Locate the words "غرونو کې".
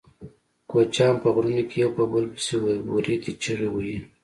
1.35-1.77